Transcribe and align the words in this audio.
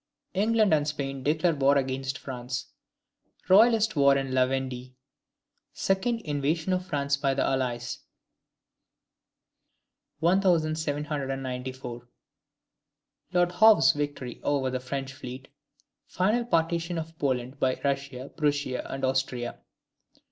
England 0.33 0.73
and 0.73 0.87
Spain 0.87 1.21
declare 1.21 1.53
war 1.53 1.77
against 1.77 2.17
France. 2.17 2.71
Royalist 3.47 3.95
war 3.95 4.17
in 4.17 4.33
La 4.33 4.47
Vendee. 4.47 4.95
Second 5.73 6.21
invasion 6.21 6.73
of 6.73 6.83
France 6.83 7.17
by 7.17 7.35
the 7.35 7.43
Allies. 7.43 7.99
1794. 10.19 12.07
Lord 13.31 13.51
Howe's 13.51 13.91
victory 13.91 14.41
over 14.41 14.71
the 14.71 14.79
French 14.79 15.13
fleet. 15.13 15.49
Final 16.07 16.45
partition 16.45 16.97
of 16.97 17.15
Poland 17.19 17.59
by 17.59 17.79
Russia, 17.83 18.27
Prussia, 18.35 18.83
and 18.91 19.05
Austria. 19.05 19.59